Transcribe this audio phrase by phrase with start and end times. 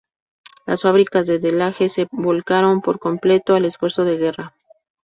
[0.65, 4.55] Las fábricas de Delage se volcaron por completo al esfuerzo de guerra.